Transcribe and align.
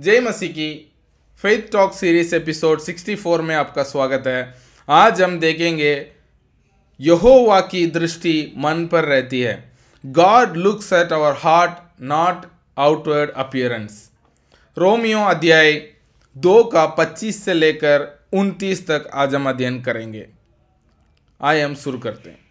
जय 0.00 0.20
मसीह 0.20 0.48
की 0.48 0.92
faith 1.42 1.72
talk 1.72 1.92
series 1.92 2.34
episode 2.34 2.80
64 2.80 3.40
में 3.40 3.54
आपका 3.56 3.82
स्वागत 3.82 4.26
है। 4.26 4.54
आज 4.88 5.22
हम 5.22 5.40
देखेंगे 5.40 6.12
यहोवा 7.00 7.60
की 7.60 7.86
दृष्टि 7.86 8.52
मन 8.56 8.86
पर 8.86 9.04
रहती 9.04 9.40
है। 9.40 9.72
God 10.06 10.56
looks 10.56 10.92
at 10.92 11.12
our 11.12 11.32
heart 11.32 12.02
not 12.02 12.46
outward 12.78 13.30
appearance 13.30 14.10
Romeo 14.78 15.18
अध्याय 15.18 15.72
दो 16.36 16.64
का 16.64 16.86
25 16.86 17.44
से 17.44 17.54
लेकर 17.54 18.26
29 18.32 18.86
तक 18.86 19.10
आज 19.14 19.34
हम 19.34 19.48
अध्ययन 19.48 19.82
करेंगे। 19.82 20.26
आइए 21.40 21.62
हम 21.62 21.74
शुरू 21.74 21.98
करते 21.98 22.30
हैं। 22.30 22.49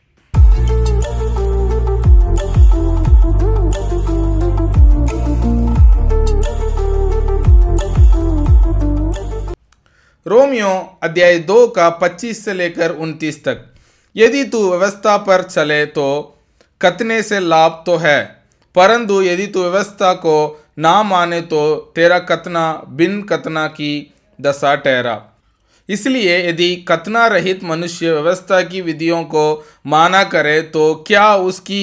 रोमियो 10.29 10.71
अध्याय 11.03 11.37
दो 11.39 11.55
का 11.67 11.87
25 11.99 12.43
से 12.45 12.53
लेकर 12.53 12.91
29 12.95 13.37
तक। 13.45 13.61
यदि 14.15 14.43
तू 14.43 14.59
व्यवस्था 14.69 15.15
पर 15.17 15.43
चले 15.43 15.85
तो 15.85 16.05
कतने 16.81 17.21
से 17.23 17.39
लाभ 17.39 17.81
तो 17.85 17.95
है? 17.97 18.19
परंतु 18.75 19.21
यदि 19.21 19.47
तू 19.47 19.61
व्यवस्था 19.61 20.13
को 20.13 20.33
ना 20.77 20.91
माने 21.03 21.39
तो 21.41 21.61
तेरा 21.95 22.19
कतना 22.19 22.65
बिन 22.89 23.21
कतना 23.23 23.65
की 23.67 24.13
दशा 24.39 24.75
ठहरा। 24.75 25.15
इसलिए 25.89 26.37
यदि 26.49 26.75
कतना 26.87 27.25
रहित 27.27 27.63
मनुष्य 27.63 28.11
व्यवस्था 28.11 28.61
की 28.61 28.81
विधियों 28.81 29.23
को 29.23 29.47
माना 29.85 30.23
करे 30.23 30.61
तो 30.67 30.93
क्या 31.07 31.25
उसकी 31.47 31.81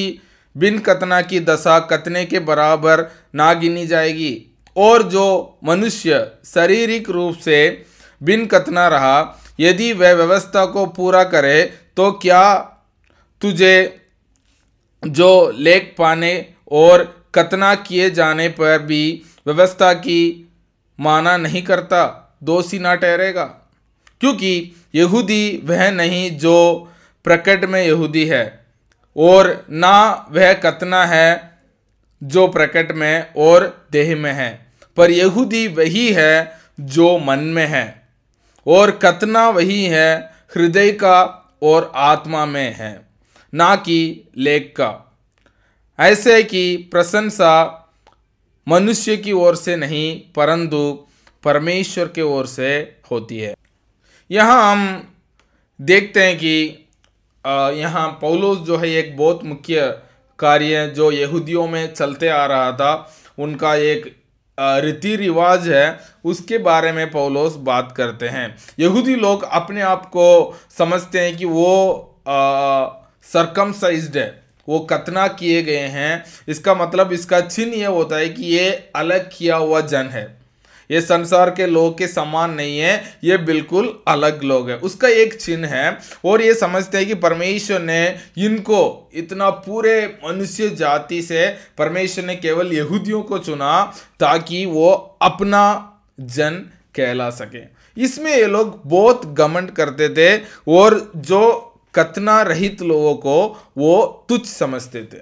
बिन 0.57 0.79
कतना 0.79 1.21
की 1.23 1.41
दशा 1.41 1.79
कतने 1.91 2.25
के 2.25 2.39
बराबर 2.45 3.05
ना 3.35 3.53
गिनी 3.55 3.87
जाएगी? 3.87 4.33
और 4.77 5.03
जो 5.09 5.59
मनुष्य 5.65 6.25
शारीरिक 6.45 7.11
रूप 7.11 7.37
से 7.39 7.61
बिन 8.21 8.47
कतना 8.47 8.87
रहा, 8.89 9.43
यदि 9.61 9.93
वह 9.93 10.13
व्यवस्था 10.13 10.65
को 10.67 10.87
पूरा 10.87 11.23
करे 11.25 11.63
तो 11.97 12.11
क्या 12.13 12.43
तुझे 13.43 14.03
जो 15.03 15.51
लेख 15.51 15.95
पाने 15.99 16.35
और 16.73 17.05
कतना 17.35 17.75
किए 17.75 18.11
जाने 18.11 18.49
पर 18.49 18.79
भी 18.79 19.23
व्यवस्था 19.47 19.93
की 19.95 20.21
माना 20.99 21.37
नहीं 21.37 21.63
करता, 21.63 22.03
दोषी 22.43 22.79
ना 22.79 22.95
ठहरेगा? 22.95 23.45
क्योंकि 24.21 24.73
यहूदी 24.95 25.61
वह 25.65 25.91
नहीं 25.91 26.31
जो 26.39 26.93
प्रकट 27.25 27.65
में 27.65 27.83
यहूदी 27.85 28.25
है, 28.27 28.45
और 29.17 29.67
ना 29.71 30.27
वह 30.31 30.53
कतना 30.55 31.05
है 31.07 31.59
जो 32.23 32.47
प्रकट 32.49 32.93
में 32.93 33.35
और 33.39 33.87
देह 33.93 34.15
में 34.17 34.33
है, 34.33 34.51
पर 34.97 35.11
यहूदी 35.11 35.67
वही 35.69 36.09
है 36.13 36.61
जो 36.81 37.17
मन 37.19 37.39
में 37.39 37.67
है। 37.67 38.06
और 38.67 38.91
कतना 39.03 39.49
वही 39.51 39.85
है 39.85 40.15
हृदय 40.57 40.91
का 40.93 41.23
और 41.63 41.91
आत्मा 41.95 42.45
में 42.47 42.75
है, 42.75 43.09
ना 43.53 43.75
कि 43.77 44.29
लेख 44.37 44.73
का। 44.77 44.93
ऐसे 45.99 46.43
कि 46.43 46.77
प्रशंसा 46.93 47.83
मनुष्य 48.67 49.17
की 49.17 49.33
ओर 49.33 49.57
से 49.57 49.77
नहीं, 49.77 50.21
परंतु 50.33 50.93
परमेश्वर 51.45 52.09
के 52.09 52.23
ओर 52.23 52.47
से 52.47 52.77
होती 53.11 53.39
है। 53.39 53.55
यहाँ 54.31 54.73
हम 54.73 55.13
देखते 55.81 56.23
हैं 56.23 56.37
कि 56.37 56.89
यहाँ 57.81 58.09
पौलोस 58.21 58.59
जो 58.59 58.77
है, 58.77 58.91
एक 58.91 59.17
बहुत 59.17 59.45
मुख्य 59.45 59.89
कार्य 60.39 60.87
जो 60.89 61.11
यहूदियों 61.13 61.67
में 61.69 61.93
चलते 61.95 62.29
आ 62.29 62.45
रहा 62.47 62.73
था। 62.73 63.13
उनका 63.39 63.75
एक 63.75 64.16
रीति 64.59 65.15
रिवाज 65.17 65.69
है, 65.69 65.99
उसके 66.25 66.59
बारे 66.59 66.93
में 66.93 67.11
पौलोस 67.11 67.57
बात 67.63 67.93
करते 67.97 68.29
हैं। 68.29 68.55
यहूदी 68.79 69.15
लोग 69.17 69.43
अपने 69.45 69.81
आप 69.83 70.07
को 70.07 70.57
समझते 70.79 71.21
हैं 71.21 71.37
कि 71.37 71.45
वो 71.45 72.23
सरकमसाइज्ड 73.25 74.17
है, 74.17 74.43
वो 74.69 74.79
कतना 74.81 75.27
किए 75.29 75.63
गए 75.63 75.87
हैं। 75.89 76.25
इसका 76.49 76.75
मतलब 76.75 77.13
इसका 77.13 77.41
चिन्ह 77.41 77.77
यह 77.77 77.89
होता 77.89 78.17
है 78.17 78.29
कि 78.29 78.43
ये 78.47 78.71
अलग 78.97 79.31
किया 79.33 79.57
हुआ 79.57 79.81
जन 79.83 80.09
है। 80.13 80.25
ये 80.91 81.01
संसार 81.01 81.51
के 81.51 81.67
लोग 81.67 81.97
के 81.99 82.07
समान 82.07 82.51
नहीं 82.51 82.79
है, 82.79 83.19
ये 83.25 83.37
बिल्कुल 83.39 83.93
अलग 84.09 84.43
लोग 84.43 84.71
है। 84.71 84.77
उसका 84.79 85.09
एक 85.09 85.35
चिन्ह 85.35 85.69
है, 85.69 85.99
और 86.25 86.43
ये 86.43 86.55
समझते 86.55 86.99
हैं 86.99 87.07
कि 87.07 87.15
परमेश्वर 87.17 87.81
ने 87.81 88.07
इनको 88.39 89.11
इतना 89.15 89.51
पूरे 89.51 90.07
मनुष्य 90.25 90.69
जाति 90.71 91.23
से, 91.23 91.47
परमेश्वर 91.79 92.25
ने 92.25 92.37
केवल 92.37 92.73
यहूदियों 92.73 93.23
को 93.23 93.39
चुना 93.39 93.83
ताकि 94.21 94.65
वो 94.67 94.91
अपना 95.23 95.63
जन 96.21 96.65
कहला 96.95 97.31
सके। 97.31 97.65
इसमें 97.97 98.31
ये 98.31 98.47
लोग 98.47 98.81
बहुत 98.87 99.27
घमंड 99.27 99.71
करते 99.71 100.09
थे, 100.09 100.37
और 100.69 101.13
जो 101.17 101.73
कतना 101.95 102.41
रहित 102.43 102.83
लोगों 102.83 103.15
को 103.15 103.67
वो 103.79 104.25
तुच्छ 104.29 104.47
समझते 104.47 105.03
थे। 105.03 105.19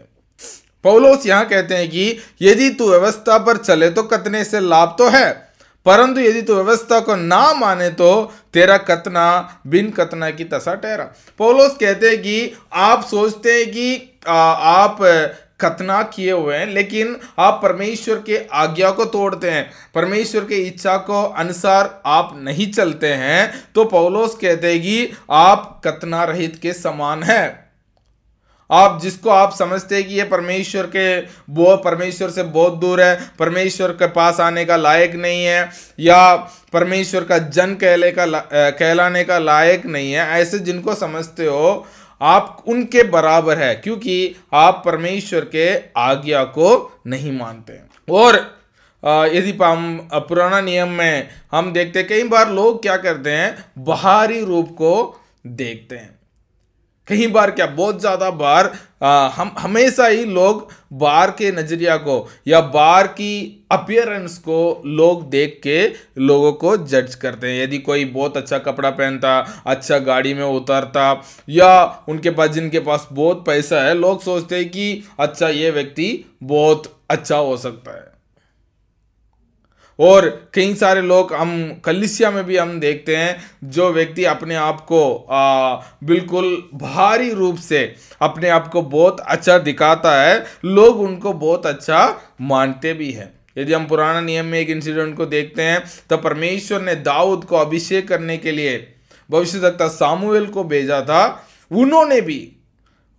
पौलोस 0.84 1.26
यहाँ 1.26 1.48
कहते 1.48 1.74
हैं 1.74 1.88
कि 1.91 2.16
यदि 2.42 2.69
तू 2.70 2.88
व्यवस्था 2.91 3.38
पर 3.38 3.56
चले 3.56 3.88
तो 3.91 4.03
कतने 4.03 4.44
से 4.44 4.60
लाभ 4.60 4.94
तो 4.98 5.08
है? 5.08 5.44
परंतु 5.87 6.21
यदि 6.21 6.43
तू 6.43 6.55
व्यवस्था 6.55 7.00
को 7.00 7.15
ना 7.17 7.53
माने 7.55 7.89
तो 7.91 8.33
तेरा 8.53 8.77
कतना 8.78 9.27
बिन 9.67 9.91
कतना 9.91 10.31
की 10.31 10.45
तसा 10.45 10.75
ठहरा। 10.75 11.05
पोलोस 11.39 11.77
कहते 11.81 12.09
हैं 12.09 12.19
कि 12.19 12.53
आप 12.72 13.05
सोचते 13.05 13.53
हैं 13.53 13.71
कि 13.71 14.21
आ, 14.28 14.34
आप 14.34 14.99
कतना 15.61 16.03
किए 16.03 16.33
हुए 16.33 16.56
हैं 16.56 16.67
लेकिन 16.67 17.17
आप 17.39 17.61
परमेश्वर 17.62 18.22
के 18.27 18.39
आज्ञा 18.53 18.91
को 18.91 19.05
तोड़ते 19.05 19.50
हैं। 19.50 19.71
परमेश्वर 19.95 20.45
के 20.45 20.56
इच्छा 20.59 20.97
को 20.97 21.22
अनुसार 21.22 22.03
आप 22.06 22.33
नहीं 22.37 22.71
चलते 22.72 23.09
हैं 23.09 23.53
तो 23.75 23.84
पौलोस 23.84 24.34
कहते 24.34 24.72
हैं 24.72 24.81
कि 24.83 25.12
आप 25.31 25.81
कतना 25.84 26.25
रहित 26.25 26.59
के 26.62 26.72
समान 26.72 27.22
है। 27.22 27.63
आप 28.70 29.00
जिसको 29.02 29.30
आप 29.30 29.52
समझते 29.52 29.94
हैं 29.94 30.04
कि 30.04 30.14
ये 30.14 30.25
परमेश्वर 30.25 30.86
के 30.86 31.19
वो 31.54 31.76
परमेश्वर 31.76 32.30
से 32.30 32.42
बहुत 32.42 32.75
दूर 32.75 33.02
है, 33.02 33.19
परमेश्वर 33.38 33.92
के 33.92 34.06
पास 34.08 34.41
आने 34.41 34.64
का 34.64 34.76
लायक 34.76 35.14
नहीं 35.14 35.44
है, 35.44 35.70
या 36.00 36.34
परमेश्वर 36.72 37.24
का 37.24 37.38
जन 37.38 37.74
कहले 37.74 38.10
का 38.12 38.26
कहलाने 38.70 39.24
का 39.24 39.38
लायक 39.38 39.86
नहीं 39.86 40.12
है, 40.12 40.28
ऐसे 40.30 40.58
जिनको 40.60 40.94
समझते 40.94 41.47
हो, 41.47 41.86
आप 42.20 42.64
उनके 42.69 43.03
बराबर 43.03 43.58
है, 43.58 43.74
क्योंकि 43.74 44.34
आप 44.54 44.82
परमेश्वर 44.84 45.44
के 45.54 45.69
आज्ञा 46.00 46.44
को 46.44 47.00
नहीं 47.06 47.38
मानते। 47.38 47.80
और 48.08 48.36
यदि 49.34 49.58
हम 49.62 50.08
पुराना 50.14 50.60
नियम 50.60 50.88
में 50.88 51.28
हम 51.53 51.72
देखते 51.72 52.03
कई 52.03 52.22
बार 52.24 52.50
लोग 52.50 52.82
क्या 52.82 52.97
करते 52.97 53.30
हैं, 53.30 53.64
बाहरी 53.78 54.44
रूप 54.44 54.69
को 54.72 55.20
देखते 55.47 55.97
हैं। 55.97 56.19
कई 57.09 57.26
बार 57.26 57.50
क्या 57.50 57.66
बहुत 57.69 58.00
ज़्यादा 58.00 58.31
बार 58.32 58.72
आ, 59.03 59.28
हम 59.28 59.54
हमेशा 59.59 60.06
ही 60.06 60.25
लोग 60.25 60.69
बार 60.92 61.31
के 61.31 61.50
नज़रिया 61.53 61.97
को 61.97 62.16
या 62.48 62.60
बार 62.60 63.06
की 63.06 63.66
अपियरेंस 63.72 64.38
को 64.38 64.82
लोग 64.87 65.28
देख 65.31 65.60
के 65.62 65.87
लोगों 66.20 66.53
को 66.53 66.76
जज 66.76 67.15
करते 67.15 67.50
हैं। 67.50 67.62
यदि 67.62 67.78
कोई 67.81 68.04
बहुत 68.06 68.37
अच्छा 68.37 68.59
कपड़ा 68.60 68.91
पहनता 68.91 69.38
अच्छा 69.66 69.98
गाड़ी 69.98 70.34
में 70.34 70.44
उतरता 70.44 71.10
या 71.48 72.04
उनके 72.09 72.31
पास 72.31 72.50
जिनके 72.50 72.81
पास 72.81 73.09
बहुत 73.12 73.44
पैसा 73.47 73.82
है 73.82 73.94
लोग 73.94 74.22
सोचते 74.22 74.56
हैं 74.56 74.69
कि 74.71 75.03
अच्छा 75.19 75.48
ये 75.48 75.71
व्यक्ति 75.71 76.25
बहुत 76.42 76.92
अच्छा 77.10 77.36
हो 77.36 77.56
सकता 77.56 77.97
है। 77.97 78.13
और 79.99 80.28
कई 80.55 80.75
सारे 80.75 81.00
लोग 81.00 81.32
हम 81.34 81.81
कलिसिया 81.84 82.31
में 82.31 82.44
भी 82.44 82.56
हम 82.56 82.78
देखते 82.81 83.16
हैं, 83.16 83.37
जो 83.65 83.91
व्यक्ति 83.93 84.25
अपने 84.25 84.55
आप 84.55 84.81
को 84.82 85.28
बिल्कुल 86.05 86.56
भारी 86.75 87.31
रूप 87.32 87.56
से 87.59 87.84
अपने 88.22 88.49
आप 88.49 88.69
को 88.69 88.83
बहुत 88.83 89.21
अच्छा 89.21 89.59
दिखाता 89.59 90.21
है, 90.22 90.44
लोग 90.65 91.00
उनको 91.00 91.33
बहुत 91.33 91.66
अच्छा 91.66 92.21
मानते 92.41 92.93
भी 92.93 93.10
हैं। 93.10 93.33
यदि 93.59 93.72
हम 93.72 93.87
पुराना 93.87 94.21
नियम 94.21 94.47
में 94.47 94.59
एक 94.60 94.71
इंसिडेंट 94.71 95.16
को 95.16 95.27
देखते 95.27 95.62
हैं 95.62 95.83
तो 96.10 96.16
परमेश्वर 96.16 96.80
ने 96.80 96.95
दाऊद 96.97 97.45
को 97.45 97.57
अभिषेक 97.57 98.09
करने 98.09 98.36
के 98.36 98.53
लिए 98.53 98.77
भविष्य 99.30 99.77
सामुएल 99.83 100.47
को 100.47 100.65
भेजा 100.65 101.01
था। 101.03 101.48
उन्होंने 101.71 102.21
भी 102.21 102.41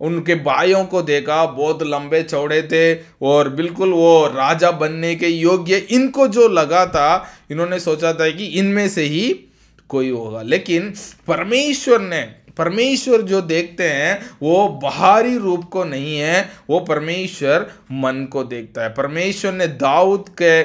उनके 0.00 0.34
भाइयों 0.34 0.84
को 0.84 1.02
देखा, 1.02 1.46
बहुत 1.46 1.82
लंबे 1.82 2.22
चौड़े 2.22 2.62
थे 2.62 2.94
और 3.22 3.48
बिल्कुल 3.48 3.92
वो 3.92 4.26
राजा 4.26 4.70
बनने 4.70 5.14
के 5.14 5.28
योग्य 5.28 5.76
इनको 5.76 6.28
जो 6.28 6.48
लगा 6.48 6.86
था, 6.86 7.26
इन्होंने 7.50 7.80
सोचा 7.80 8.12
था 8.12 8.30
कि 8.30 8.44
इनमें 8.44 8.88
से 8.88 9.02
ही 9.02 9.40
कोई 9.88 10.10
होगा। 10.10 10.42
लेकिन 10.42 10.94
परमेश्वर 11.26 12.00
ने, 12.00 12.20
परमेश्वर 12.56 13.22
जो 13.22 13.40
देखते 13.40 13.84
हैं, 13.84 14.30
वो 14.42 14.68
बाहरी 14.68 15.38
रूप 15.38 15.64
को 15.64 15.84
नहीं 15.84 16.18
है, 16.18 16.48
वो 16.70 16.80
परमेश्वर 16.80 17.70
मन 17.92 18.28
को 18.32 18.44
देखता 18.44 18.82
है। 18.82 18.88
परमेश्वर 18.88 19.52
ने 19.52 19.66
दाऊद 19.66 20.24
के 20.42 20.62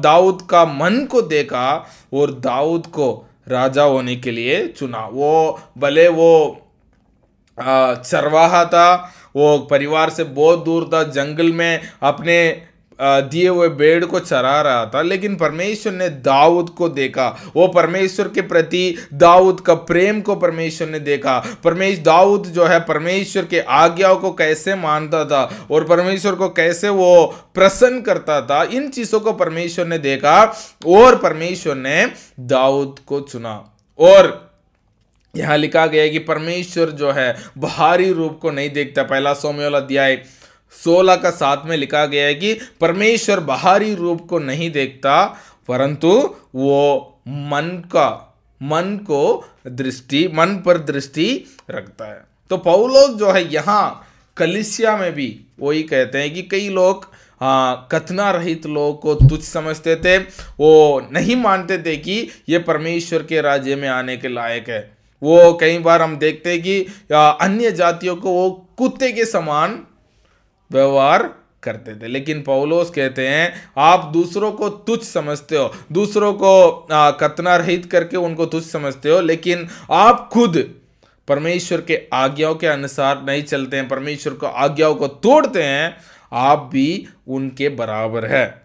दाऊद 0.00 0.46
का 0.50 0.64
मन 0.64 1.04
को 1.10 1.22
देखा 1.22 1.90
और 2.12 2.30
दाऊद 2.30 2.86
को 2.86 3.26
राजा 3.48 3.82
होने 3.82 4.16
के 4.16 4.30
लिए 4.30 4.68
चुना। 4.68 5.08
वो, 5.12 5.60
भले 5.78 6.08
वो 6.08 6.60
चरवाहा 7.60 8.64
था, 8.64 9.14
वो 9.36 9.58
परिवार 9.70 10.10
से 10.10 10.24
बहुत 10.24 10.64
दूर 10.64 10.90
था, 10.94 11.02
जंगल 11.02 11.52
में 11.52 11.80
अपने 12.02 12.66
दिए 12.98 13.48
हुए 13.48 13.68
बेड़ 13.68 14.04
को 14.04 14.18
चरा 14.20 14.60
रहा 14.60 14.84
था, 14.86 15.02
लेकिन 15.02 15.36
परमेश्वर 15.36 15.92
ने 15.92 16.08
दाऊद 16.08 16.68
को 16.68 16.88
देखा। 16.88 17.28
वो 17.56 17.68
परमेश्वर 17.68 18.28
के 18.28 18.40
प्रति, 18.40 18.96
दाऊद 19.14 19.60
का 19.60 19.74
प्रेम 19.74 20.20
को 20.20 20.36
परमेश्वर 20.36 20.88
ने 20.88 20.98
देखा। 21.00 21.38
परमेश्वर 21.64 22.04
दाऊद 22.04 22.46
जो 22.46 22.64
है, 22.64 22.80
परमेश्वर 22.80 23.44
के 23.44 23.60
आज्ञाओं 23.60 24.16
को 24.16 24.32
कैसे 24.32 24.74
मानता 24.74 25.24
था 25.24 25.42
और 25.70 25.84
परमेश्वर 25.84 26.34
को 26.34 26.48
कैसे 26.48 26.88
वो 26.88 27.24
प्रसन्न 27.54 28.00
करता 28.00 28.40
था, 28.42 28.62
इन 28.64 28.88
चीज़ों 28.88 29.20
को 29.20 29.32
परमेश्वर 29.32 29.86
ने 29.86 29.98
देखा 29.98 30.42
और 30.86 31.16
परमेश्वर 31.16 31.74
ने 31.76 32.06
दाऊद 32.40 32.98
को 33.06 33.20
चुना। 33.20 33.56
और 33.98 34.49
यहाँ 35.34 35.56
लिखा 35.56 35.86
गया 35.86 36.02
है 36.02 36.08
कि 36.10 36.18
परमेश्वर 36.18 36.90
जो 36.90 37.10
है, 37.10 37.36
बाहरी 37.58 38.12
रूप 38.12 38.38
को 38.42 38.50
नहीं 38.50 38.70
देखता। 38.70 39.02
पहला 39.02 39.34
सोम्योल 39.34 39.74
अध्याय 39.74 40.22
सोलह 40.74 41.16
का 41.16 41.30
साथ 41.30 41.66
में 41.66 41.76
लिखा 41.76 42.04
गया 42.06 42.24
है 42.26 42.34
कि 42.34 42.52
परमेश्वर 42.80 43.40
बाहरी 43.40 43.94
रूप 43.94 44.26
को 44.28 44.38
नहीं 44.38 44.70
देखता, 44.70 45.24
परंतु 45.68 46.08
वो 46.54 47.20
मन 47.28 47.70
का, 47.92 48.08
मन 48.60 48.96
को 49.02 49.44
दृष्टि, 49.66 50.26
मन 50.34 50.56
पर 50.56 50.78
दृष्टि 50.78 51.44
रखता 51.70 52.04
है। 52.04 52.22
तो 52.50 52.56
पौलोस 52.58 53.10
जो 53.10 53.30
है, 53.30 53.52
यहाँ 53.52 54.06
कलिसिया 54.36 54.96
में 54.96 55.12
भी 55.12 55.40
वही 55.60 55.82
कहते 55.82 56.18
हैं 56.18 56.32
कि 56.34 56.42
कई 56.42 56.68
लोग 56.68 57.10
हाँ 57.40 57.88
कथना 57.92 58.30
रहित 58.30 58.66
लोगों 58.66 58.94
को 58.94 59.14
तुच्छ 59.28 59.44
समझते 59.44 59.94
थे। 59.96 60.16
वो 60.18 61.08
नहीं 61.12 61.36
मानते 61.36 61.78
थे 61.78 61.96
कि 61.96 62.16
ये 62.48 62.58
परमेश्वर 62.58 63.22
के 63.22 63.40
राज्य 63.40 63.76
में 63.76 63.88
आने 63.88 64.16
के 64.16 64.28
लायक 64.28 64.68
है। 64.68 64.80
वो 65.22 65.52
कई 65.54 65.78
बार 65.78 66.02
हम 66.02 66.16
देखते 66.16 66.50
हैं 66.50 66.62
कि 66.62 66.80
अन्य 67.12 67.70
जातियों 67.72 68.16
को 68.16 68.32
वो 68.32 68.50
कुत्ते 68.78 69.12
के 69.12 69.24
समान 69.24 69.84
व्यवहार 70.70 71.28
करते 71.62 71.94
थे। 71.94 72.08
लेकिन 72.08 72.42
पौलोस 72.42 72.90
कहते 72.90 73.26
हैं, 73.28 73.52
आप 73.78 74.10
दूसरों 74.12 74.52
को 74.52 74.68
तुच्छ 74.68 75.04
समझते 75.04 75.56
हो, 75.56 75.72
दूसरों 75.92 76.32
को 76.34 76.86
कतना 77.20 77.56
रहित 77.56 77.86
करके 77.86 78.16
उनको 78.16 78.46
तुच्छ 78.46 78.66
समझते 78.66 79.10
हो, 79.10 79.20
लेकिन 79.20 79.68
आप 79.90 80.28
खुद 80.32 80.58
परमेश्वर 81.28 81.80
के 81.80 82.00
आज्ञाओं 82.12 82.54
के 82.54 82.66
अनुसार 82.66 83.22
नहीं 83.22 83.42
चलते 83.42 83.76
हैं, 83.76 83.88
परमेश्वर 83.88 84.34
को 84.34 84.46
आज्ञाओं 84.46 84.94
को 84.94 85.08
तोड़ते 85.08 85.62
हैं, 85.62 85.96
आप 86.32 86.68
भी 86.72 87.06
उनके 87.28 87.68
बराबर 87.68 88.26
है। 88.26 88.62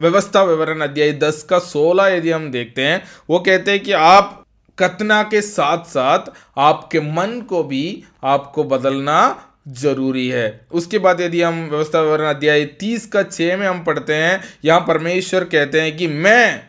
व्यवस्था 0.00 0.42
विवरण 0.42 0.80
अध्याय 0.80 1.12
दस 1.12 1.42
का 1.42 1.58
सोलह 1.58 2.06
यदि 2.06 2.30
हम 2.30 2.50
देखते 2.50 2.82
हैं, 2.82 3.02
वो 3.30 3.38
कहते 3.38 3.70
हैं 3.70 3.80
कि 3.80 3.92
आप 3.92 4.41
कतना 4.82 5.22
के 5.22 5.40
साथ 5.42 5.84
साथ 5.86 6.30
आपके 6.58 7.00
मन 7.12 7.40
को 7.40 7.62
भी 7.64 8.02
आपको 8.24 8.64
बदलना 8.64 9.48
ज़रूरी 9.68 10.28
है। 10.28 10.66
उसके 10.72 10.98
बाद 10.98 11.20
यदि 11.20 11.42
हम 11.42 11.64
व्यवस्था 11.64 12.00
विवरण 12.00 12.28
अध्याय 12.28 12.64
तीस 12.80 13.06
का 13.06 13.22
छः 13.22 13.56
में 13.56 13.66
हम 13.66 13.82
पढ़ते 13.84 14.14
हैं, 14.14 14.42
यहाँ 14.64 14.80
परमेश्वर 14.80 15.44
कहते 15.44 15.80
हैं 15.80 15.96
कि 15.96 16.06
मैं 16.06 16.62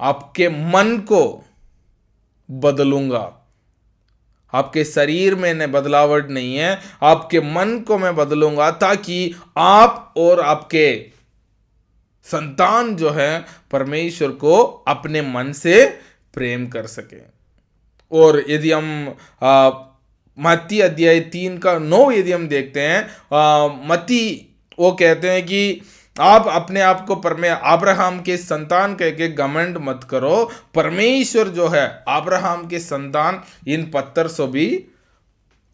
आपके 0.00 0.48
मन 0.48 0.96
को 1.08 1.44
बदलूँगा। 2.48 3.32
आपके 4.52 4.84
शरीर 4.84 5.34
में 5.34 5.52
न 5.54 5.66
बदलावट 5.66 6.30
नहीं 6.30 6.56
है, 6.56 6.78
आपके 7.02 7.40
मन 7.40 7.78
को 7.80 7.98
मैं 7.98 8.14
बदलूँगा 8.16 8.70
ताकि 8.70 9.34
आप 9.58 10.14
और 10.16 10.40
आपके 10.40 10.88
संतान 12.26 12.94
जो 12.96 13.10
है, 13.10 13.44
परमेश्वर 13.70 14.30
को 14.30 14.62
अपने 14.88 15.22
मन 15.22 15.52
से 15.52 15.84
प्रेम 16.34 16.66
कर 16.66 16.86
सके। 16.86 17.35
और 18.12 18.42
यदि 18.48 18.72
हम 18.72 19.14
आ, 19.42 19.70
मती 20.38 20.80
अध्याय 20.80 21.20
तीन 21.32 21.58
का 21.58 21.78
नौ 21.78 22.10
यदि 22.12 22.32
हम 22.32 22.48
देखते 22.48 22.80
हैं 22.80 23.88
मती 23.88 24.24
वो 24.78 24.90
कहते 24.92 25.30
हैं 25.30 25.44
कि 25.46 25.80
आप 26.16 26.46
अपने 26.48 26.80
आप 26.80 27.04
को 27.06 27.14
परमे 27.16 27.48
अब्राहम 27.48 28.20
के 28.22 28.36
संतान 28.36 28.94
कह 28.94 29.10
के 29.10 29.28
घमंड 29.28 29.78
मत 29.78 30.06
करो। 30.10 30.44
परमेश्वर 30.74 31.48
जो 31.48 31.68
है 31.68 31.86
अब्राहम 32.08 32.66
के 32.68 32.78
संतान 32.78 33.42
इन 33.68 33.90
पत्थर 33.90 34.28
से 34.28 34.46
भी 34.46 34.68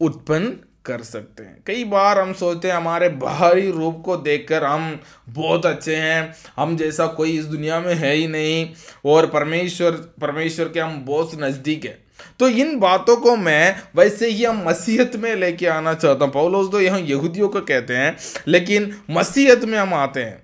उत्पन्न 0.01 0.55
कर 0.85 1.01
सकते 1.01 1.43
हैं। 1.43 1.63
कई 1.67 1.83
बार 1.83 2.19
हम 2.19 2.33
सोचते 2.33 2.67
हैं 2.67 2.75
हमारे 2.75 3.09
बाहरी 3.09 3.69
रूप 3.71 4.01
को 4.05 4.17
देखकर 4.17 4.63
हम 4.63 4.99
बहुत 5.29 5.65
अच्छे 5.65 5.95
हैं 5.95 6.35
हम 6.57 6.75
जैसा 6.77 7.07
कोई 7.07 7.37
इस 7.39 7.45
दुनिया 7.45 7.79
में 7.79 7.93
है 7.95 8.13
ही 8.13 8.27
नहीं 8.27 8.67
और 9.05 9.27
परमेश्वर 9.27 9.91
परमेश्वर 10.21 10.69
के 10.69 10.79
हम 10.79 11.03
बहुत 11.05 11.41
नज़दीक 11.41 11.85
है। 11.85 12.02
तो 12.39 12.47
इन 12.49 12.77
बातों 12.79 13.15
को 13.17 13.35
मैं 13.37 13.75
वैसे 13.95 14.29
ही 14.29 14.43
हम 14.43 14.63
मसीहत 14.67 15.15
में 15.15 15.35
लेके 15.35 15.67
आना 15.67 15.93
चाहता 15.93 16.25
हूँ। 16.25 16.33
पौलोस 16.33 16.71
तो 16.71 16.81
यहाँ 16.81 16.99
यहूदियों 17.01 17.49
को 17.49 17.61
कहते 17.61 17.95
हैं, 17.95 18.15
लेकिन 18.47 18.93
मसीहत 19.11 19.65
में 19.65 19.77
हम 19.79 19.93
आते 19.93 20.23
हैं। 20.23 20.41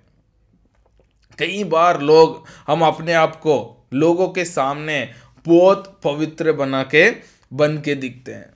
कई 1.40 1.64
बार 1.64 2.02
लोग 2.02 2.44
हम 2.68 2.82
अपने 2.82 3.14
आप 3.14 3.36
को 3.38 3.88
लोगों 3.94 4.28
के 4.30 4.46
सामने 4.46 5.10
बहुत 5.46 6.00
पवित्र 6.04 6.52
बना 6.54 6.84
के, 6.86 7.10
बन 7.52 7.78
के 7.78 7.96
दिखते 7.96 8.32
हैं। 8.32 8.54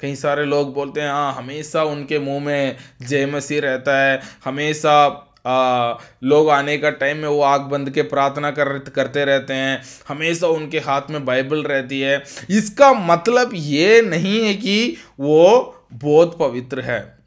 कई 0.00 0.14
सारे 0.16 0.44
लोग 0.44 0.72
बोलते 0.74 1.00
हैं 1.00 1.10
हाँ 1.10 1.32
हमेशा 1.34 1.82
उनके 1.84 2.18
मुँह 2.18 2.40
में 2.40 2.76
जय 3.02 3.26
मसीह 3.26 3.60
रहता 3.60 3.98
है, 3.98 4.20
हमेशा 4.44 5.08
आ, 5.46 5.94
लोग 6.22 6.50
आने 6.50 6.78
का 6.78 6.90
टाइम 6.90 7.16
में 7.16 7.28
वो 7.28 7.42
आग 7.42 7.60
बंद 7.60 7.90
के 7.90 8.02
प्रार्थना 8.02 8.50
कर 8.50 8.78
करते 8.78 9.24
रहते 9.24 9.54
हैं। 9.54 9.82
हमेशा 10.08 10.46
उनके 10.46 10.78
हाथ 10.78 11.02
में 11.10 11.24
बाइबल 11.24 11.62
रहती 11.62 12.00
है। 12.00 12.24
इसका 12.50 12.92
मतलब 12.92 13.50
ये 13.54 14.02
नहीं 14.02 14.46
है 14.46 14.54
कि 14.54 14.96
वो 15.20 15.76
बहुत 15.92 16.38
पवित्र 16.38 16.80
है। 16.80 17.18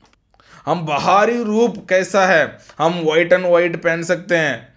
हम 0.65 0.85
बाहरी 0.85 1.43
रूप 1.43 1.87
कैसा 1.89 2.25
है? 2.25 2.59
हम 2.79 3.01
वाइट 3.03 3.33
एंड 3.33 3.45
वाइट 3.45 3.83
पहन 3.83 4.03
सकते 4.03 4.37
हैं। 4.37 4.73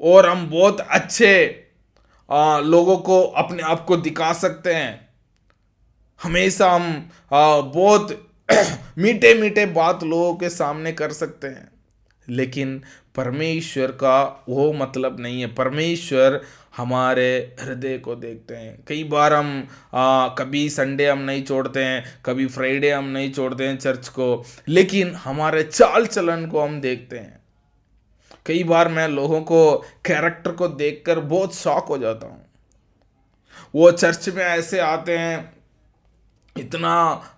और 0.00 0.28
हम 0.28 0.50
बहुत 0.50 0.80
अच्छे 0.80 1.64
आ, 2.30 2.58
लोगों 2.58 2.96
को 2.96 3.22
अपने 3.22 3.62
आप 3.62 3.84
को 3.84 3.96
दिखा 3.96 4.32
सकते 4.32 4.74
हैं। 4.74 5.08
हमेशा 6.22 6.70
हम 6.70 7.10
आ, 7.32 7.60
बहुत 7.60 8.30
मीठे 8.98 9.34
मीठे 9.34 9.66
बात 9.66 10.04
लोगों 10.04 10.34
के 10.34 10.48
सामने 10.48 10.92
कर 10.92 11.12
सकते 11.12 11.46
हैं। 11.46 11.79
लेकिन 12.30 12.82
परमेश्वर 13.16 13.90
का 13.92 14.44
वो 14.48 14.72
मतलब 14.72 15.20
नहीं 15.20 15.40
है। 15.40 15.46
परमेश्वर 15.54 16.40
हमारे 16.76 17.56
हृदय 17.60 17.98
को 17.98 18.14
देखते 18.14 18.56
हैं। 18.56 18.84
कई 18.88 19.04
बार 19.04 19.32
हम 19.32 19.68
आ, 19.94 20.28
कभी 20.28 20.68
संडे 20.70 21.08
हम 21.08 21.18
नहीं 21.18 21.42
छोड़ते 21.44 21.84
हैं 21.84 22.22
कभी 22.26 22.46
फ्राइडे 22.46 22.90
हम 22.90 23.04
नहीं 23.04 23.32
छोड़ते 23.32 23.68
हैं 23.68 23.78
चर्च 23.78 24.08
को 24.08 24.44
लेकिन 24.68 25.14
हमारे 25.14 25.62
चाल 25.62 26.06
चलन 26.06 26.46
को 26.46 26.60
हम 26.60 26.80
देखते 26.80 27.18
हैं। 27.18 27.38
कई 28.46 28.64
बार 28.64 28.88
मैं 28.88 29.08
लोगों 29.08 29.40
को 29.40 29.76
कैरेक्टर 30.04 30.52
को 30.52 30.68
देखकर 30.68 31.20
बहुत 31.20 31.54
शौक 31.54 31.86
हो 31.86 31.98
जाता 31.98 32.26
हूँ। 32.26 32.46
वो 33.74 33.90
चर्च 33.90 34.28
में 34.28 34.44
ऐसे 34.44 34.78
आते 34.78 35.18
हैं 35.18 35.52
इतना 36.56 36.94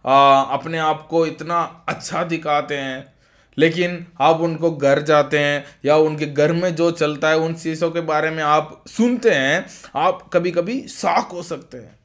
आ, 0.06 0.42
अपने 0.42 0.78
आप 0.78 1.06
को 1.10 1.26
इतना 1.26 1.84
अच्छा 1.88 2.24
दिखाते 2.24 2.76
हैं 2.76 3.11
लेकिन 3.58 4.06
आप 4.20 4.40
उनको 4.40 4.70
घर 4.70 5.02
जाते 5.02 5.38
हैं 5.38 5.64
या 5.84 5.96
उनके 5.96 6.26
घर 6.26 6.52
में 6.52 6.74
जो 6.74 6.90
चलता 6.90 7.28
है, 7.28 7.36
उन 7.36 7.54
चीज़ों 7.54 7.90
के 7.90 8.00
बारे 8.00 8.30
में 8.30 8.42
आप 8.42 8.84
सुनते 8.86 9.30
हैं, 9.30 9.66
आप 9.96 10.30
कभी 10.32 10.50
कभी 10.50 10.88
शॉक 10.88 11.28
हो 11.28 11.42
सकते 11.42 11.78
हैं। 11.78 11.98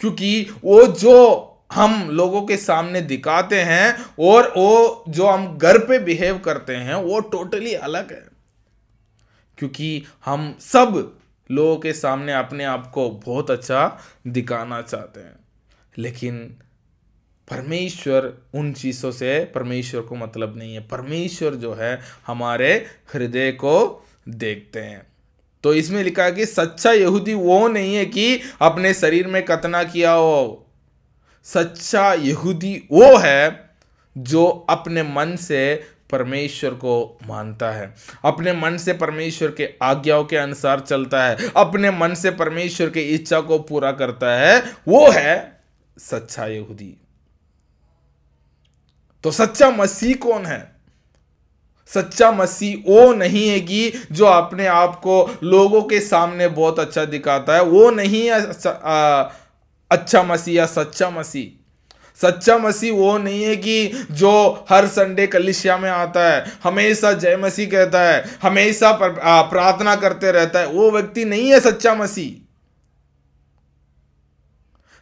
क्योंकि 0.00 0.50
वो 0.64 0.86
जो 0.86 1.50
हम 1.72 2.10
लोगों 2.10 2.42
के 2.42 2.56
सामने 2.56 3.00
दिखाते 3.00 3.60
हैं 3.60 4.06
और 4.18 4.54
वो 4.56 5.04
जो 5.08 5.26
हम 5.26 5.58
घर 5.58 5.78
पे 5.78 5.98
बिहेव 5.98 6.38
करते 6.38 6.76
हैं, 6.76 6.94
वो 6.94 7.20
टोटली 7.20 7.74
अलग 7.74 8.12
है। 8.12 8.28
क्योंकि 9.58 10.04
हम 10.24 10.56
सब 10.60 11.18
लोगों 11.50 11.76
के 11.76 11.92
सामने 11.92 12.32
अपने 12.32 12.64
आप 12.64 12.90
को 12.90 13.10
बहुत 13.10 13.50
अच्छा 13.50 14.00
दिखाना 14.26 14.82
चाहते 14.82 15.20
हैं। 15.20 15.36
लेकिन 15.98 16.56
परमेश्वर 17.50 18.32
उन 18.54 18.72
चीज़ों 18.72 19.12
से, 19.12 19.44
परमेश्वर 19.44 20.00
को 20.00 20.14
मतलब 20.14 20.56
नहीं 20.56 20.74
है। 20.74 20.88
परमेश्वर 20.88 21.54
जो 21.54 21.74
है, 21.74 22.00
हमारे 22.26 22.86
हृदय 23.14 23.52
को 23.52 24.06
देखते 24.28 24.80
हैं। 24.80 25.06
तो 25.62 25.74
इसमें 25.74 26.04
लिखा 26.04 26.24
है 26.24 26.32
कि 26.32 26.46
सच्चा 26.46 26.92
यहूदी 26.92 27.34
वो 27.34 27.68
नहीं 27.68 27.94
है 27.94 28.06
कि 28.06 28.40
अपने 28.60 28.94
शरीर 28.94 29.26
में 29.26 29.44
कतना 29.44 29.82
किया 29.82 30.12
हो। 30.12 30.66
सच्चा 31.44 32.14
यहूदी 32.14 32.88
वो 32.92 33.18
है 33.18 33.70
जो 34.18 34.66
अपने 34.70 35.02
मन 35.02 35.36
से 35.36 35.82
परमेश्वर 36.10 36.70
को 36.70 37.18
मानता 37.26 37.70
है। 37.70 37.94
अपने 38.24 38.52
मन 38.52 38.76
से 38.76 38.92
परमेश्वर 38.92 39.50
के 39.50 39.68
आज्ञाओं 39.82 40.24
के 40.24 40.36
अनुसार 40.36 40.80
चलता 40.80 41.24
है। 41.24 41.36
अपने 41.56 41.90
मन 41.90 42.14
से 42.14 42.30
परमेश्वर 42.30 42.90
की 42.90 43.00
इच्छा 43.00 43.40
को 43.40 43.58
पूरा 43.58 43.92
करता 43.92 44.36
है। 44.36 44.60
वो 44.88 45.10
है 45.10 45.60
सच्चा 45.98 46.46
यहूदी। 46.46 46.96
तो 49.24 49.30
सच्चा 49.30 49.70
मसीह 49.70 50.14
कौन 50.16 50.46
है? 50.46 50.60
सच्चा 51.90 52.30
मसीह 52.32 52.76
वो 52.88 53.12
नहीं 53.14 53.48
है 53.48 53.60
कि 53.60 54.06
जो 54.12 54.24
अपने 54.24 54.66
आप 54.66 54.94
को 54.96 55.38
लोगों 55.42 55.82
के 55.82 56.00
सामने 56.00 56.48
बहुत 56.48 56.78
अच्छा 56.80 57.04
दिखाता 57.04 57.54
है। 57.54 57.62
वो 57.62 57.90
नहीं 57.90 58.22
है 58.26 58.40
अच्छा 59.90 60.22
मसीह 60.22 60.54
या 60.54 60.66
सच्चा 60.66 61.10
मसीह। 61.10 61.60
सच्चा 62.18 62.56
मसीह 62.58 62.92
वो 62.92 63.16
नहीं 63.18 63.42
है 63.44 63.56
कि 63.56 64.06
जो 64.12 64.32
हर 64.70 64.86
संडे 64.86 65.26
कलिशिया 65.26 65.76
में 65.78 65.90
आता 65.90 66.28
है, 66.28 66.44
हमेशा 66.64 67.12
जय 67.14 67.36
मसीह 67.36 67.66
कहता 67.70 68.00
है, 68.02 68.24
हमेशा 68.42 68.92
प्रार्थना 68.92 69.94
करते 69.96 70.32
रहता 70.32 70.58
है। 70.58 70.66
वो 70.66 70.90
व्यक्ति 70.90 71.24
नहीं 71.24 71.50
है 71.50 71.60
सच्चा 71.60 71.94
मसीह। 71.94 72.30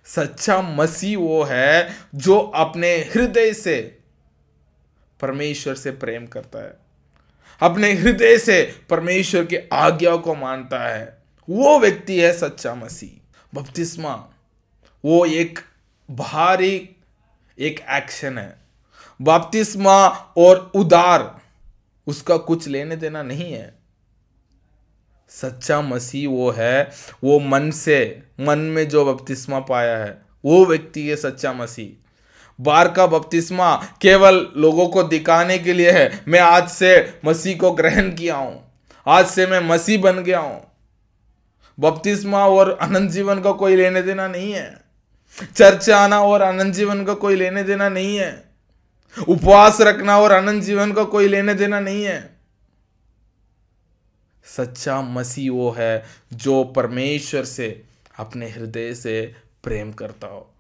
सच्चा 0.07 0.61
मसीह 0.63 1.19
वो 1.19 1.43
है 1.43 1.97
जो 2.15 2.39
अपने 2.39 2.95
हृदय 3.15 3.53
से 3.55 3.77
परमेश्वर 5.23 5.75
से 5.75 5.91
प्रेम 5.91 6.27
करता 6.27 6.59
है। 6.59 6.77
अपने 7.61 7.93
हृदय 7.93 8.39
से 8.39 8.81
परमेश्वर 8.91 9.45
के 9.45 9.63
आज्ञा 9.73 10.17
को 10.17 10.35
मानता 10.35 10.89
है। 10.89 11.23
वो 11.51 11.79
व्यक्ति 11.79 12.21
है 12.21 12.39
सच्चा 12.39 12.75
मसीह। 12.75 13.19
बपतिस्मा, 13.55 14.31
वो 15.05 15.27
एक 15.27 15.59
भारी, 16.11 16.91
एक 17.59 17.81
एक्शन 17.91 18.39
है। 18.39 18.59
बपतिस्मा 19.23 20.07
और 20.37 20.73
उदार, 20.75 21.41
उसका 22.07 22.37
कुछ 22.37 22.69
लेने 22.69 22.97
देना 22.97 23.23
नहीं 23.23 23.53
है। 23.53 23.75
सच्चा 25.29 25.81
मसीह 25.81 26.29
वो 26.29 26.51
है, 26.51 26.91
वो 27.25 27.41
मन 27.41 27.71
से, 27.71 28.23
मन 28.41 28.59
में 28.59 28.89
जो 28.89 29.15
बपतिस्मा 29.15 29.61
पाया 29.61 29.99
है, 29.99 30.23
वो 30.45 30.67
व्यक्ति 30.67 31.09
है 31.09 31.17
सच्चा 31.17 31.53
मसीह। 31.53 32.02
बार 32.61 32.89
का 32.89 33.07
बपतिस्मा 33.07 33.75
केवल 34.01 34.47
लोगों 34.57 34.89
को 34.89 35.03
दिखाने 35.03 35.59
के 35.59 35.73
लिए 35.73 35.91
है। 35.91 36.25
मैं 36.29 36.41
आज 36.41 36.69
से 36.69 37.21
मसीह 37.25 37.59
को 37.59 37.71
ग्रहण 37.71 38.11
किया 38.11 38.37
हूँ। 38.37 38.73
आज 39.07 39.27
से 39.27 39.47
मैं 39.47 39.61
मसीह 39.61 40.01
बन 40.01 40.19
गया 40.19 40.39
हूँ। 40.39 40.73
बपतिस्मा 41.79 42.47
और 42.49 42.79
अनंत 42.83 43.11
जीवन 43.11 43.41
का 43.41 43.53
कोई 43.53 43.77
लेने 43.77 44.03
देना 44.03 44.29
नहीं 44.29 44.53
है। 44.53 44.81
चर्च 45.57 45.91
आना 45.91 46.21
और 46.21 46.41
अनंत 46.41 46.75
जीवन 46.75 47.05
का 47.05 47.15
कोई 47.15 47.37
लेने 47.37 47.63
देना 47.63 47.89
नहीं 47.89 48.17
है। 48.17 48.53
उपवास 49.29 49.81
रखना 49.81 50.19
और 50.19 50.33
अनंत 50.33 50.63
जीवन 50.63 50.93
का 50.93 51.05
कोई 51.05 51.29
लेने 51.29 51.55
देना 51.55 51.81
नहीं 51.81 52.05
है। 52.05 52.37
सच्चा 54.45 55.01
मसीह 55.03 55.53
वो 55.53 55.71
है 55.71 56.05
जो 56.33 56.65
परमेश्वर 56.65 57.45
से 57.45 57.85
अपने 58.19 58.49
हृदय 58.49 58.95
से 58.95 59.35
प्रेम 59.63 59.93
करता 59.93 60.27
हो। 60.27 60.52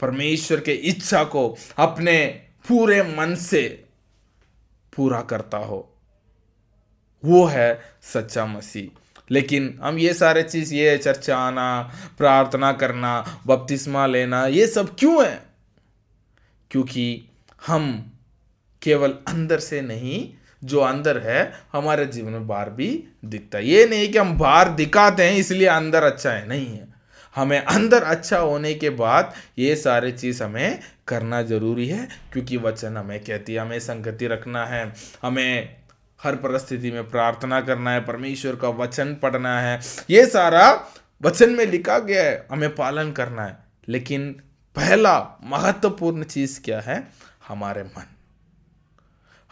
परमेश्वर 0.00 0.60
के 0.60 0.72
इच्छा 0.72 1.24
को 1.24 1.56
अपने 1.76 2.26
पूरे 2.68 3.02
मन 3.02 3.34
से 3.34 3.84
पूरा 4.96 5.20
करता 5.20 5.58
हो। 5.58 5.94
वो 7.24 7.44
है 7.44 7.80
सच्चा 8.02 8.46
मसीह। 8.46 8.96
लेकिन 9.30 9.78
हम 9.82 9.98
ये 9.98 10.14
सारे 10.14 10.42
चीज़, 10.42 10.74
ये 10.74 10.98
चर्चा 10.98 11.38
आना, 11.38 11.92
प्रार्थना 12.18 12.72
करना, 12.72 13.40
बपतिस्मा 13.46 14.06
लेना, 14.06 14.46
ये 14.46 14.66
सब 14.66 14.96
क्यों 14.98 15.26
है? 15.26 15.42
क्योंकि 16.70 17.24
हम 17.66 18.12
केवल 18.82 19.14
अंदर 19.28 19.58
से 19.58 19.80
नहीं, 19.80 20.34
जो 20.64 20.80
अंदर 20.80 21.18
है, 21.18 21.52
हमारे 21.72 22.06
जीवन 22.06 22.32
में 22.32 22.46
बाहर 22.46 22.70
भी 22.70 23.04
दिखता 23.24 23.58
है। 23.58 23.66
ये 23.66 23.86
नहीं 23.86 24.12
कि 24.12 24.18
हम 24.18 24.38
बाहर 24.38 24.68
दिखाते 24.68 25.24
हैं, 25.24 25.36
इसलिए 25.36 25.68
अंदर 25.68 26.02
अच्छा 26.02 26.30
है। 26.30 26.48
नहीं 26.48 26.66
है। 26.66 26.89
हमें 27.36 27.58
अंदर 27.58 28.02
अच्छा 28.02 28.38
होने 28.38 28.74
के 28.74 28.90
बाद 28.90 29.34
ये 29.58 29.76
सारे 29.76 30.12
चीज़ 30.12 30.42
हमें 30.42 30.80
करना 31.08 31.42
ज़रूरी 31.42 31.88
है, 31.88 32.08
क्योंकि 32.32 32.56
वचन 32.56 32.96
हमें 32.96 33.20
कहती 33.20 33.54
है, 33.54 33.60
हमें 33.60 33.80
संगति 33.80 34.26
रखना 34.26 34.66
है, 34.66 34.92
हमें 35.22 35.76
हर 36.22 36.36
परिस्थिति 36.36 36.90
में 36.90 37.10
प्रार्थना 37.10 37.60
करना 37.60 37.90
है, 37.90 38.00
परमेश्वर 38.00 38.56
का 38.56 38.68
वचन 38.68 39.14
पढ़ना 39.14 39.60
है। 39.60 39.80
ये 40.10 40.26
सारा 40.26 40.88
वचन 41.22 41.50
में 41.50 41.66
लिखा 41.66 41.98
गया 41.98 42.22
है, 42.22 42.46
हमें 42.52 42.74
पालन 42.74 43.12
करना 43.12 43.44
है। 43.44 43.58
लेकिन 43.88 44.32
पहला 44.76 45.38
महत्वपूर्ण 45.44 46.24
चीज़ 46.24 46.60
क्या 46.60 46.80
है? 46.80 47.08
हमारे 47.48 47.82
मन। 47.82 48.04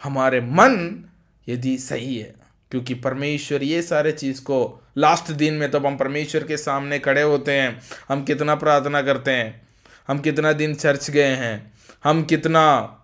हमारे 0.03 0.41
मन 0.41 1.05
यदि 1.47 1.77
सही 1.77 2.17
है, 2.17 2.33
क्योंकि 2.71 2.93
परमेश्वर 2.93 3.63
ये 3.63 3.81
सारे 3.81 4.11
चीज़ 4.11 4.41
को 4.41 4.81
लास्ट 4.99 5.31
दिन 5.31 5.53
में 5.53 5.71
तब 5.71 5.85
हम 5.85 5.97
परमेश्वर 5.97 6.43
के 6.43 6.57
सामने 6.57 6.99
खड़े 6.99 7.21
होते 7.21 7.51
हैं। 7.51 7.81
हम 8.09 8.23
कितना 8.23 8.55
प्रार्थना 8.55 9.01
करते 9.01 9.31
हैं। 9.31 9.67
हम 10.07 10.19
कितना 10.19 10.53
दिन 10.53 10.75
चर्च 10.75 11.11
गए 11.11 11.35
हैं। 11.35 11.73
हम 12.03 12.23
कितना 12.23 12.95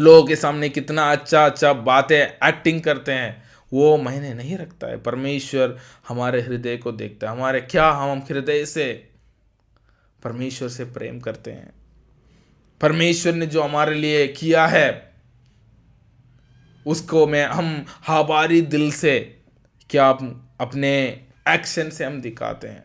लोगों 0.00 0.28
के 0.28 0.36
सामने 0.36 0.68
कितना 0.68 1.12
अच्छा 1.12 1.46
अच्छा 1.46 1.72
बातें 1.72 2.48
एक्टिंग 2.48 2.80
करते 2.80 3.12
हैं। 3.12 3.42
वो 3.72 3.96
मायने 3.96 4.34
नहीं 4.34 4.58
रखता 4.58 4.86
है। 4.86 4.96
परमेश्वर 4.96 5.78
हमारे 6.08 6.40
हृदय 6.40 6.76
को 6.76 6.92
देखता 6.92 7.30
है। 7.30 7.36
हमारे, 7.36 7.60
क्या 7.60 7.88
हम 7.88 8.18
हृदय 8.18 8.66
से 8.66 9.08
परमेश्वर 10.24 10.68
से 10.68 10.84
प्रेम 10.84 11.20
करते 11.20 11.50
हैं? 11.50 11.72
परमेश्वर 12.80 13.34
ने 13.34 13.46
जो 13.46 13.62
हमारे 13.62 13.94
लिए 13.94 14.28
किया 14.28 14.66
है, 14.66 15.14
उसको 16.86 17.26
मैं 17.26 17.46
हम 17.46 17.86
हाबारी 17.88 18.60
दिल 18.62 18.92
से, 18.92 19.38
क्या 19.90 20.18
अपने 20.60 21.26
एक्शन 21.48 21.90
से 21.90 22.04
हम 22.04 22.20
दिखाते 22.20 22.68
हैं। 22.68 22.84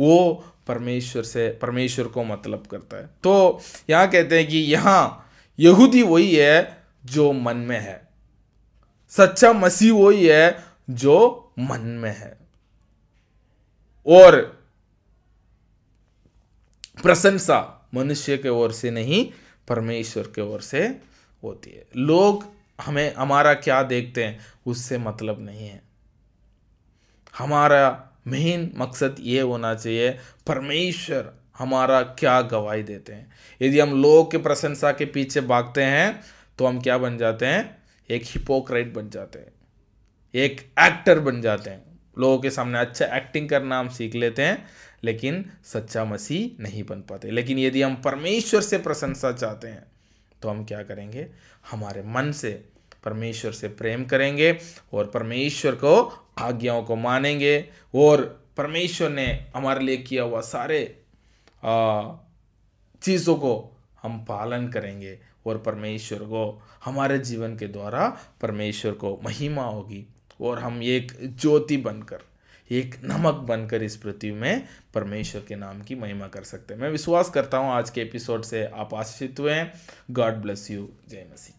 वो 0.00 0.44
परमेश्वर 0.66 1.22
से, 1.22 1.48
परमेश्वर 1.48 2.08
को 2.08 2.24
मतलब 2.24 2.66
करता 2.66 2.96
है। 2.96 3.06
तो 3.06 3.60
यहाँ 3.90 4.10
कहते 4.10 4.38
हैं 4.38 4.48
कि 4.48 4.58
यहाँ 4.58 5.30
यहूदी 5.58 6.02
वही 6.02 6.36
है 6.36 6.84
जो 7.06 7.32
मन 7.32 7.56
में 7.56 7.80
है। 7.80 8.08
सच्चा 9.08 9.52
मसीह 9.52 9.92
वही 9.92 10.26
है 10.26 10.64
जो 10.90 11.52
मन 11.58 11.80
में 11.80 12.16
है। 12.16 12.38
और 14.06 14.58
प्रशंसा 17.02 17.88
मनुष्य 17.94 18.38
के 18.38 18.48
ओर 18.48 18.72
से 18.72 18.90
नहीं, 18.90 19.32
परमेश्वर 19.68 20.22
के 20.22 20.40
ओर 20.40 20.60
से 20.60 21.00
होती 21.42 21.70
है। 21.70 21.86
लोग 21.96 22.44
हमें, 22.80 23.14
हमारा 23.14 23.54
क्या 23.54 23.82
देखते 23.82 24.24
हैं, 24.24 24.38
उससे 24.66 24.98
मतलब 24.98 25.40
नहीं 25.40 25.68
है। 25.68 25.87
हमारा 27.38 28.04
मेन 28.26 28.70
मकसद 28.76 29.16
ये 29.20 29.40
होना 29.40 29.74
चाहिए, 29.74 30.10
परमेश्वर 30.46 31.32
हमारा 31.58 32.00
क्या 32.02 32.40
गवाही 32.42 32.82
देते 32.82 33.12
हैं। 33.12 33.30
यदि 33.62 33.80
हम 33.80 34.02
लोगों 34.02 34.24
के 34.24 34.38
प्रशंसा 34.38 34.92
के 34.92 35.04
पीछे 35.04 35.40
भागते 35.40 35.82
हैं 35.82 36.20
तो 36.58 36.66
हम 36.66 36.80
क्या 36.80 36.98
बन 36.98 37.18
जाते 37.18 37.46
हैं? 37.46 37.82
एक 38.10 38.22
हिपोक्राइट 38.24 38.92
बन 38.94 39.10
जाते 39.10 39.38
हैं। 39.38 39.52
एक 40.34 40.60
एक्टर 40.80 41.20
बन 41.20 41.40
जाते 41.42 41.70
हैं। 41.70 41.98
लोगों 42.18 42.38
के 42.38 42.50
सामने 42.50 42.78
अच्छा 42.78 43.06
एक्टिंग 43.16 43.48
करना 43.48 43.78
हम 43.78 43.88
सीख 43.88 44.14
लेते 44.14 44.42
हैं, 44.42 44.66
लेकिन 45.04 45.44
सच्चा 45.64 46.04
मसीह 46.04 46.62
नहीं 46.62 46.82
बन 46.84 47.00
पाते। 47.00 47.30
लेकिन 47.30 47.58
यदि 47.58 47.82
हम 47.82 47.94
परमेश्वर 47.96 48.60
से 48.60 48.78
प्रशंसा 48.78 49.32
चाहते 49.32 49.68
हैं 49.68 49.84
तो 50.42 50.48
हम 50.48 50.64
क्या 50.64 50.82
करेंगे? 50.82 51.26
हमारे 51.70 52.02
मन 52.06 52.32
से 52.32 52.52
परमेश्वर 53.04 53.52
से 53.52 53.68
प्रेम 53.68 54.04
करेंगे 54.04 54.56
और 54.92 55.06
परमेश्वर 55.06 55.74
को 55.74 56.02
आज्ञाओं 56.38 56.82
को 56.82 56.96
मानेंगे 56.96 57.58
और 57.94 58.22
परमेश्वर 58.56 59.10
ने 59.10 59.26
हमारे 59.56 59.84
लिए 59.84 59.96
किया 59.96 60.22
हुआ 60.22 60.40
सारे 60.40 61.04
चीज़ों 63.02 63.34
को 63.34 63.76
हम 64.02 64.24
पालन 64.24 64.68
करेंगे 64.68 65.18
और 65.46 65.58
परमेश्वर 65.58 66.18
को, 66.18 66.62
हमारे 66.84 67.18
जीवन 67.18 67.56
के 67.56 67.66
द्वारा 67.66 68.08
परमेश्वर 68.40 68.92
को 68.92 69.20
महिमा 69.24 69.64
होगी 69.64 70.06
और 70.40 70.58
हम 70.58 70.82
एक 70.82 71.12
ज्योति 71.22 71.76
बनकर, 71.76 72.18
एक 72.70 72.94
नमक 73.04 73.34
बनकर 73.34 73.82
इस 73.82 73.96
पृथ्वी 73.96 74.30
में 74.30 74.68
परमेश्वर 74.94 75.42
के 75.48 75.56
नाम 75.56 75.82
की 75.82 75.94
महिमा 75.94 76.26
कर 76.26 76.42
सकते 76.42 76.74
हैं। 76.74 76.80
मैं 76.80 76.90
विश्वास 76.90 77.30
करता 77.30 77.58
हूँ 77.58 77.70
आज 77.70 77.90
के 77.90 78.02
एपिसोड 78.02 78.42
से 78.42 78.64
आप 78.64 78.94
आश्रित 78.94 79.40
हुए 79.40 79.52
हैं। 79.52 79.72
गॉड 80.10 80.34
ब्लेस 80.34 80.70
यू 80.70 80.88
जय 81.08 81.26
मसीह। 81.32 81.57